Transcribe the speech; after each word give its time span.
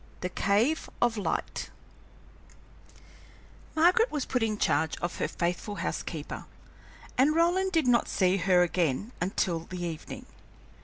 THE 0.21 0.29
CAVE 0.29 0.89
OF 0.99 1.15
LIGHT 1.15 1.69
Margaret 3.75 4.09
was 4.09 4.25
put 4.25 4.41
into 4.41 4.55
the 4.57 4.65
charge 4.65 4.97
of 4.97 5.17
her 5.19 5.27
faithful 5.27 5.75
house 5.75 6.01
keeper, 6.01 6.45
and 7.19 7.35
Roland 7.35 7.71
did 7.71 7.85
not 7.85 8.07
see 8.07 8.37
her 8.37 8.63
again 8.63 9.11
until 9.21 9.59
the 9.59 9.83
evening. 9.85 10.25